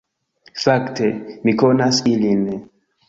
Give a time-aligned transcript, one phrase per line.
[0.63, 1.09] Fakte,
[1.45, 2.45] mi konas ilin